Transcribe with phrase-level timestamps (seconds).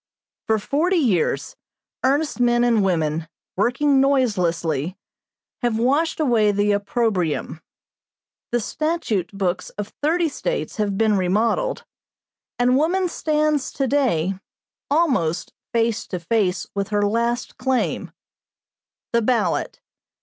[0.47, 1.55] For forty years
[2.03, 4.97] earnest men and women, working noiselessly,
[5.61, 7.61] have washed away the opprobrium,
[8.51, 11.85] the statute books of thirty States have been remodeled,
[12.57, 14.33] and woman stands, to day,
[14.89, 18.11] almost face to face with her last claim
[19.13, 19.81] the ballot.